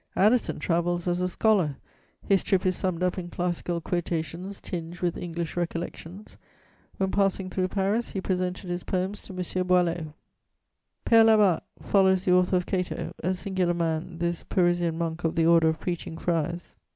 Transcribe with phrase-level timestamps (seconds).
[0.15, 1.77] Addison travels as a "scholar,"
[2.27, 6.37] his trip is summed up in classical quotations tinged with English recollections;
[6.97, 9.67] when passing through Paris, he presented his poems to M.
[9.67, 10.15] Boileau.
[11.05, 15.45] Père Labat follows the author of Cato: a singular man, this Parisian monk of the
[15.45, 16.75] Order of Preaching Friars.